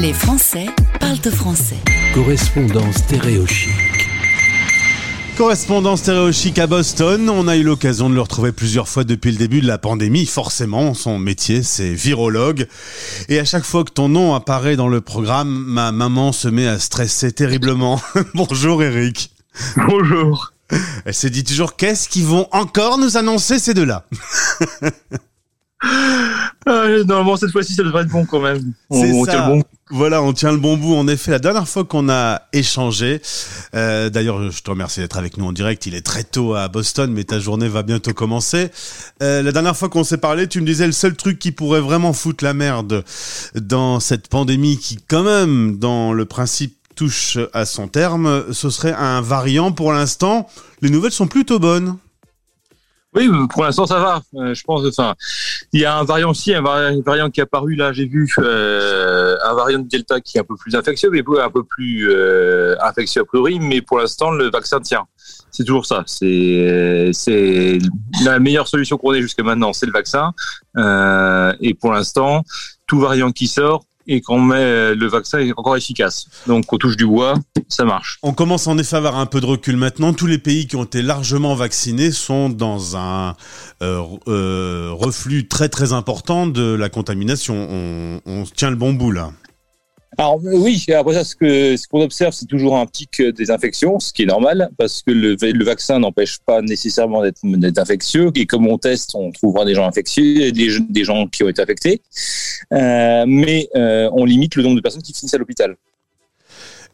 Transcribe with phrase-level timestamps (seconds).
[0.00, 0.66] Les Français
[0.98, 1.76] parlent français.
[2.14, 3.70] Correspondance stéréochique.
[5.38, 9.36] Correspondant stéréochique à Boston, on a eu l'occasion de le retrouver plusieurs fois depuis le
[9.36, 10.26] début de la pandémie.
[10.26, 12.66] Forcément, son métier, c'est virologue.
[13.28, 16.66] Et à chaque fois que ton nom apparaît dans le programme, ma maman se met
[16.66, 18.00] à stresser terriblement.
[18.34, 19.30] Bonjour Eric.
[19.76, 20.52] Bonjour.
[21.04, 24.06] Elle se dit toujours qu'est-ce qu'ils vont encore nous annoncer ces deux-là?
[26.66, 28.72] ah, Normalement, cette fois-ci, ça devrait être bon quand même.
[28.90, 29.62] On tient le bon.
[29.90, 30.94] Voilà, on tient le bon bout.
[30.94, 33.20] En effet, la dernière fois qu'on a échangé,
[33.74, 35.84] euh, d'ailleurs, je te remercie d'être avec nous en direct.
[35.84, 38.70] Il est très tôt à Boston, mais ta journée va bientôt commencer.
[39.22, 41.82] Euh, la dernière fois qu'on s'est parlé, tu me disais le seul truc qui pourrait
[41.82, 43.04] vraiment foutre la merde
[43.54, 48.94] dans cette pandémie qui, quand même, dans le principe touche à son terme, ce serait
[48.94, 50.48] un variant pour l'instant.
[50.80, 51.96] Les nouvelles sont plutôt bonnes.
[53.14, 54.22] Oui, pour l'instant, ça va.
[54.34, 54.84] Euh, je pense.
[54.86, 55.14] Enfin,
[55.72, 57.92] il y a un variant aussi, un variant, qui est apparu là.
[57.92, 61.50] J'ai vu euh, un variant de Delta qui est un peu plus infectieux, mais un
[61.50, 63.60] peu plus euh, infectieux a priori.
[63.60, 65.06] Mais pour l'instant, le vaccin tient.
[65.50, 66.02] C'est toujours ça.
[66.06, 67.78] C'est
[68.24, 70.32] la meilleure solution qu'on ait jusqu'à maintenant, c'est le vaccin.
[70.76, 72.42] Euh, et pour l'instant,
[72.86, 76.26] tout variant qui sort et qu'on met le vaccin est encore efficace.
[76.46, 77.34] Donc on touche du bois,
[77.68, 78.18] ça marche.
[78.22, 80.12] On commence en effet à avoir un peu de recul maintenant.
[80.12, 83.34] Tous les pays qui ont été largement vaccinés sont dans un
[83.82, 87.54] euh, euh, reflux très très important de la contamination.
[87.70, 89.30] On, on tient le bon bout là.
[90.16, 93.98] Alors oui, après ça, ce que ce qu'on observe, c'est toujours un pic des infections,
[93.98, 98.30] ce qui est normal parce que le, le vaccin n'empêche pas nécessairement d'être infectieux.
[98.34, 102.02] Et comme on teste, on trouvera des gens infectieux, des, gens qui ont été infectés,
[102.72, 105.76] euh, mais euh, on limite le nombre de personnes qui finissent à l'hôpital.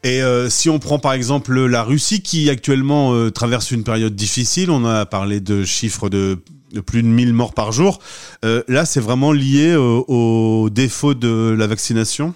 [0.02, 4.70] Et euh, si on prend par exemple la Russie qui actuellement traverse une période difficile,
[4.70, 6.38] on a parlé de chiffres de,
[6.86, 7.98] plus de 1000 morts par jour.
[8.42, 12.34] Là, c'est vraiment lié au, au défaut de la vaccination?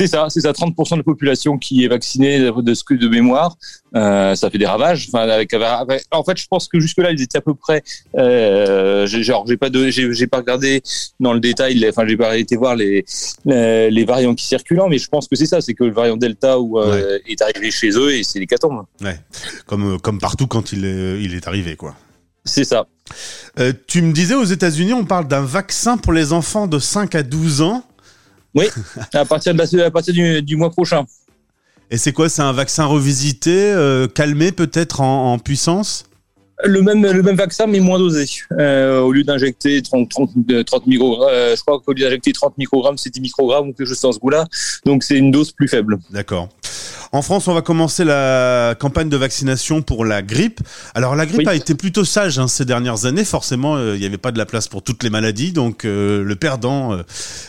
[0.00, 3.06] C'est ça, c'est ça, 30% de la population qui est vaccinée de ce que de
[3.06, 3.58] mémoire,
[3.94, 5.08] euh, ça fait des ravages.
[5.12, 7.82] Enfin, avec, avec, en fait, je pense que jusque là, ils étaient à peu près.
[8.16, 10.82] Euh, genre, j'ai pas de, j'ai pas regardé
[11.18, 11.86] dans le détail.
[11.86, 13.04] Enfin, j'ai pas été voir les,
[13.44, 16.16] les, les variants qui circulent, mais je pense que c'est ça, c'est que le variant
[16.16, 17.22] Delta euh, ouais.
[17.26, 18.84] est arrivé chez eux et c'est l'hécatombe.
[19.02, 19.20] Ouais,
[19.66, 21.94] comme comme partout quand il est, il est arrivé, quoi.
[22.44, 22.86] C'est ça.
[23.58, 27.14] Euh, tu me disais aux États-Unis, on parle d'un vaccin pour les enfants de 5
[27.14, 27.84] à 12 ans.
[28.54, 28.66] Oui,
[29.14, 31.04] à partir, de la, à partir du, du mois prochain.
[31.90, 36.04] Et c'est quoi C'est un vaccin revisité, euh, calmé peut-être en, en, puissance?
[36.62, 38.26] Le même, le même vaccin, mais moins dosé.
[38.52, 40.30] Euh, au lieu d'injecter 30, 30,
[40.66, 43.88] 30 microgrammes, euh, je crois qu'au lieu d'injecter 30 microgrammes, c'est 10 microgrammes ou quelque
[43.88, 44.46] chose dans ce goût-là.
[44.84, 45.98] Donc c'est une dose plus faible.
[46.10, 46.48] D'accord.
[47.12, 50.60] En France, on va commencer la campagne de vaccination pour la grippe.
[50.94, 51.48] Alors la grippe oui.
[51.48, 53.24] a été plutôt sage hein, ces dernières années.
[53.24, 56.22] Forcément, il euh, n'y avait pas de la place pour toutes les maladies, donc euh,
[56.22, 57.02] le perdant, euh,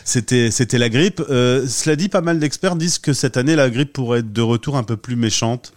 [0.03, 1.21] c'était c'était la grippe.
[1.27, 4.77] cela dit, pas mal d'experts disent que cette année, la grippe pourrait être de retour
[4.77, 5.73] un peu plus méchante.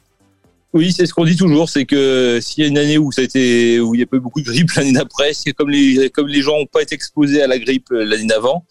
[0.75, 3.23] Oui, c'est ce qu'on dit toujours, c'est que s'il y a une année où ça
[3.23, 5.71] a été, où il y a pas eu beaucoup de grippe l'année d'après, c'est comme
[5.71, 8.67] les comme les gens n'ont pas été exposés à la grippe l'année d'avant,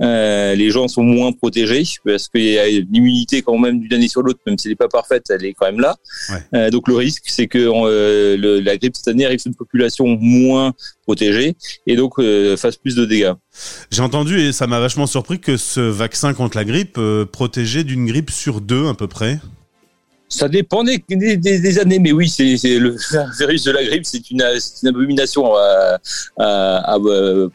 [0.00, 3.92] euh, les gens sont moins protégés parce qu'il y a une immunité quand même d'une
[3.92, 5.96] année sur l'autre, même si elle n'est pas parfaite, elle est quand même là.
[6.30, 6.36] Ouais.
[6.54, 9.56] Euh, donc le risque, c'est que euh, le, la grippe cette année arrive sur une
[9.56, 10.72] population moins
[11.08, 13.32] protégée et donc euh, fasse plus de dégâts.
[13.90, 17.82] J'ai entendu et ça m'a vachement surpris que ce vaccin contre la grippe euh, protégeait
[17.82, 19.40] d'une grippe sur deux à peu près.
[20.28, 22.96] Ça dépend des, des, des, années, mais oui, c'est le
[23.38, 25.98] virus de la grippe, c'est une, une, abomination à,
[26.38, 26.98] à, à,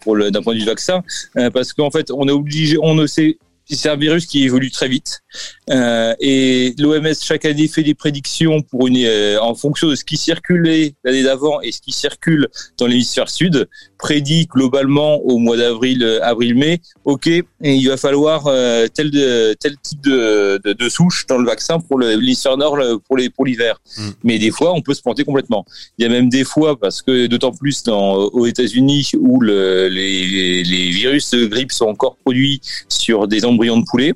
[0.01, 1.03] pour d'un point de vue vaccin,
[1.37, 3.37] euh, parce qu'en fait, on est obligé, on ne sait
[3.69, 5.22] c'est un virus qui évolue très vite
[5.69, 10.03] euh, et l'OMS chaque année fait des prédictions pour une euh, en fonction de ce
[10.03, 13.67] qui circulait l'année d'avant et ce qui circule dans l'hémisphère sud
[13.97, 17.29] prédit globalement au mois d'avril avril mai ok
[17.61, 21.79] il va falloir euh, tel de, tel type de, de, de, souche dans le vaccin
[21.79, 22.77] pour l'hémisphère nord
[23.07, 24.09] pour les pour l'hiver mm.
[24.23, 25.65] mais des fois on peut se planter complètement
[25.97, 29.87] il y a même des fois parce que d'autant plus dans aux États-Unis où le,
[29.87, 34.13] les, les virus de grippe sont encore produits sur des embryons de poulet.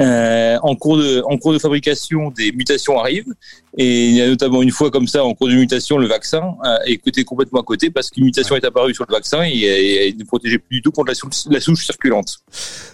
[0.00, 3.32] Euh, en, cours de, en cours de fabrication, des mutations arrivent.
[3.76, 6.56] Et il y a notamment une fois comme ça, en cours de mutation, le vaccin
[6.86, 8.60] est côté complètement à côté parce qu'une mutation ouais.
[8.60, 11.14] est apparue sur le vaccin et, et, et, ne protégeait plus du tout contre la
[11.14, 12.38] souche, la souche circulante.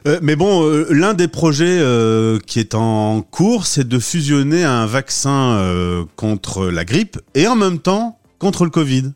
[0.06, 1.80] Euh, mais bon, euh, l'un des projets
[2.46, 7.78] qui est en cours, c'est de fusionner un vaccin contre la grippe et en même
[7.78, 9.12] temps contre le Covid.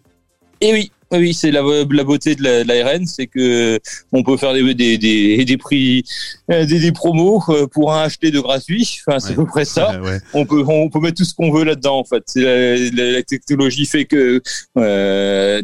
[0.60, 3.78] Et oui, oui, c'est la, la, beauté de l'ARN, c'est que
[4.12, 6.04] on peut faire des, des, des, des prix,
[6.48, 9.00] des, des, promos pour un acheté de gratuit.
[9.06, 10.00] Enfin, c'est à peu près ça.
[10.00, 10.20] Ouais, ouais.
[10.34, 11.98] On peut on peut mettre tout ce qu'on veut là-dedans.
[11.98, 14.40] En fait, la, la, la, technologie fait que
[14.76, 15.62] euh,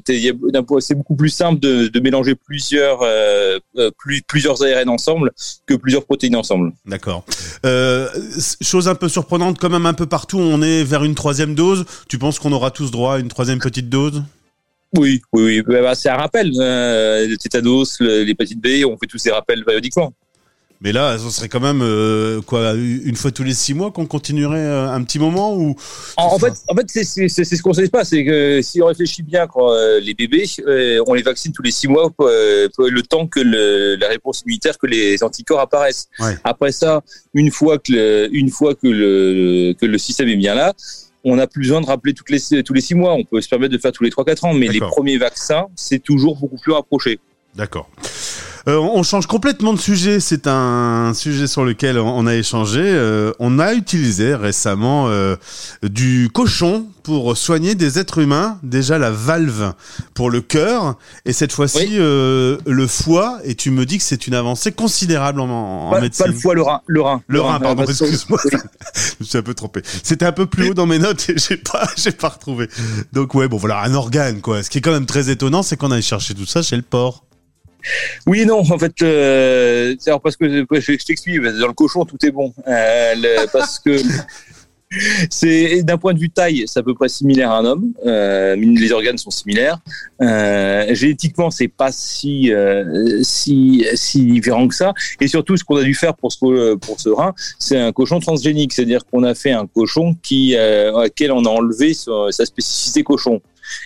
[0.80, 3.58] c'est beaucoup plus simple de, de mélanger plusieurs euh,
[3.98, 5.32] plus, plusieurs ARN ensemble
[5.66, 6.72] que plusieurs protéines ensemble.
[6.86, 7.24] D'accord.
[7.64, 8.08] Euh,
[8.60, 11.84] chose un peu surprenante, quand même un peu partout, on est vers une troisième dose.
[12.08, 14.22] Tu penses qu'on aura tous droit à une troisième petite dose?
[14.96, 15.62] Oui, oui, oui.
[15.62, 16.50] Bah, bah, c'est un rappel.
[16.58, 20.12] Euh, le tétanos, l'hépatite B, on fait tous ces rappels périodiquement.
[20.84, 24.04] Mais là, ce serait quand même euh, quoi une fois tous les six mois qu'on
[24.04, 25.74] continuerait euh, un petit moment ou
[26.18, 29.46] En, fait, en fait, c'est ce qu'on sait pas, c'est que si on réfléchit bien,
[29.46, 32.30] quand euh, les bébés, euh, on les vaccine tous les six mois, pour,
[32.74, 36.08] pour le temps que le, la réponse immunitaire, que les anticorps apparaissent.
[36.18, 36.36] Ouais.
[36.44, 37.02] Après ça,
[37.32, 40.74] une fois que le, une fois que le que le système est bien là,
[41.24, 43.14] on n'a plus besoin de rappeler toutes les, tous les six mois.
[43.14, 45.66] On peut se permettre de faire tous les trois quatre ans, mais les premiers vaccins,
[45.74, 47.18] c'est toujours beaucoup plus rapproché.
[47.54, 47.88] D'accord.
[48.66, 50.20] Euh, on change complètement de sujet.
[50.20, 52.80] C'est un sujet sur lequel on a échangé.
[52.82, 55.36] Euh, on a utilisé récemment euh,
[55.82, 58.58] du cochon pour soigner des êtres humains.
[58.62, 59.74] Déjà la valve
[60.14, 60.96] pour le cœur
[61.26, 61.96] et cette fois-ci oui.
[61.98, 63.38] euh, le foie.
[63.44, 66.24] Et tu me dis que c'est une avancée considérable en, en pas, médecine.
[66.24, 66.80] Pas le foie, le rein.
[66.86, 67.84] Le rein, le, le rein, pardon.
[67.84, 68.38] Excuse-moi.
[68.50, 69.82] je me suis un peu trompé.
[70.02, 72.70] C'était un peu plus haut dans mes notes et j'ai pas, j'ai pas retrouvé.
[73.12, 74.62] Donc ouais, bon voilà, un organe quoi.
[74.62, 76.82] Ce qui est quand même très étonnant, c'est qu'on a cherché tout ça chez le
[76.82, 77.23] porc.
[78.26, 82.52] Oui non, en fait, euh, parce que je t'explique, dans le cochon tout est bon,
[82.66, 83.96] euh, parce que
[85.30, 87.92] c'est d'un point de vue taille, c'est à peu près similaire à un homme.
[88.06, 89.78] Euh, les organes sont similaires.
[90.20, 94.92] Euh, génétiquement, c'est pas si euh, si si différent que ça.
[95.20, 98.20] Et surtout, ce qu'on a dû faire pour ce pour ce rein, c'est un cochon
[98.20, 102.10] transgénique, c'est-à-dire qu'on a fait un cochon qui euh, à quel on a enlevé sa,
[102.30, 103.40] sa spécificité cochon.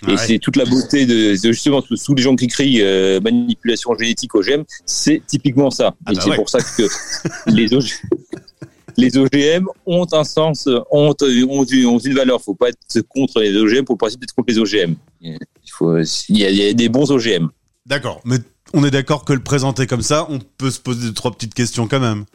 [0.07, 0.17] Et ouais.
[0.17, 4.35] c'est toute la beauté de, de justement tous les gens qui crient euh, manipulation génétique
[4.35, 5.95] OGM, c'est typiquement ça.
[6.05, 6.35] Ah et bah c'est ouais.
[6.35, 6.83] pour ça que
[7.47, 7.87] les OGM,
[8.99, 12.37] les OGM ont un sens, ont, ont, ont une valeur.
[12.37, 14.95] Il ne faut pas être contre les OGM pour le principe d'être contre les OGM.
[15.21, 15.37] Il,
[15.71, 17.49] faut, il, y a, il y a des bons OGM.
[17.85, 18.37] D'accord, mais
[18.73, 21.87] on est d'accord que le présenter comme ça, on peut se poser trois petites questions
[21.87, 22.25] quand même.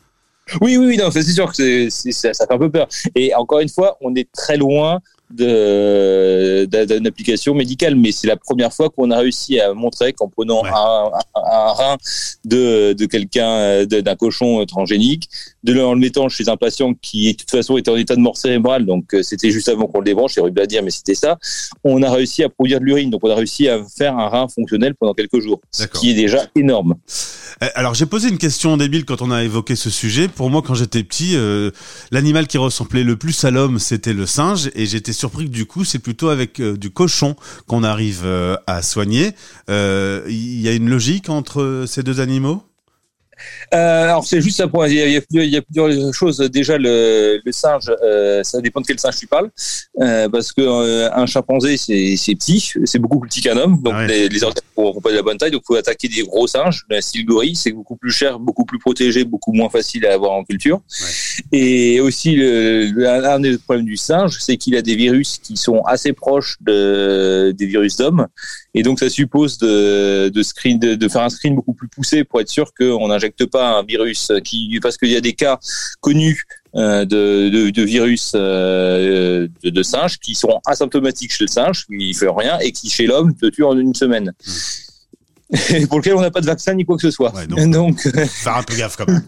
[0.61, 2.87] Oui, oui, oui, non, c'est sûr que c'est, c'est, ça, ça fait un peu peur.
[3.15, 5.01] Et encore une fois, on est très loin
[5.31, 10.63] d'une application médicale, mais c'est la première fois qu'on a réussi à montrer qu'en prenant
[10.63, 10.71] ouais.
[10.71, 11.97] un, un, un, rein
[12.45, 15.31] de, de quelqu'un, d'un cochon transgénique,
[15.65, 18.15] de le, en le mettant chez un patient qui de toute façon était en état
[18.15, 20.91] de mort cérébrale, donc c'était juste avant qu'on le débranche, c'est horrible à dire, mais
[20.91, 21.39] c'était ça,
[21.83, 24.47] on a réussi à produire de l'urine, donc on a réussi à faire un rein
[24.49, 26.95] fonctionnel pendant quelques jours, ce qui est déjà énorme.
[27.75, 30.29] Alors j'ai posé une question débile quand on a évoqué ce sujet.
[30.29, 31.71] Pour moi, quand j'étais petit, euh,
[32.11, 35.67] l'animal qui ressemblait le plus à l'homme, c'était le singe, et j'étais surpris que du
[35.67, 39.29] coup, c'est plutôt avec euh, du cochon qu'on arrive euh, à soigner.
[39.69, 42.63] Il euh, y a une logique entre ces deux animaux?
[43.75, 44.89] Euh, alors c'est juste un point.
[44.89, 46.39] Il y, a, il y a plusieurs choses.
[46.39, 49.51] Déjà le, le singe, euh, ça dépend de quel singe tu parles,
[50.01, 53.95] euh, parce que euh, un chimpanzé c'est petit, c'est beaucoup plus petit qu'un homme, donc
[53.95, 54.07] ouais.
[54.07, 56.85] les, les organes n'ont pas de la bonne taille, donc faut attaquer des gros singes,
[56.91, 60.33] un style gorille, c'est beaucoup plus cher, beaucoup plus protégé, beaucoup moins facile à avoir
[60.33, 60.77] en culture.
[61.01, 61.07] Ouais.
[61.53, 65.57] Et aussi le, le, un des problèmes du singe, c'est qu'il a des virus qui
[65.57, 68.27] sont assez proches de, des virus d'hommes,
[68.75, 72.25] et donc ça suppose de, de screen, de, de faire un screen beaucoup plus poussé
[72.25, 75.59] pour être sûr qu'on injecte pas un virus qui, parce qu'il y a des cas
[76.01, 76.45] connus
[76.77, 81.87] euh, de, de, de, virus euh, de, de, singes qui sont asymptomatiques chez le singe,
[81.87, 84.33] qui ne fait rien, et qui chez l'homme te tue en une semaine.
[84.45, 84.51] Mmh.
[85.89, 87.35] pour lequel on n'a pas de vaccin ni quoi que ce soit.
[87.35, 89.23] Ouais, donc, donc faire un peu gaffe quand même.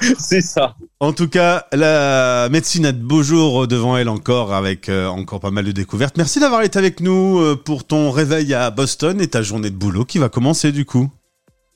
[0.18, 0.76] C'est ça.
[1.00, 5.40] En tout cas, la médecine a de beaux jours devant elle encore, avec euh, encore
[5.40, 6.16] pas mal de découvertes.
[6.16, 9.76] Merci d'avoir été avec nous euh, pour ton réveil à Boston et ta journée de
[9.76, 11.10] boulot qui va commencer du coup.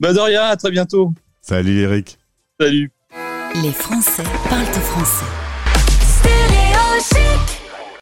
[0.00, 1.12] Bah de rien, à très bientôt.
[1.40, 2.18] Salut Eric.
[2.61, 2.90] Salut.
[3.62, 5.41] Les Français parlent français.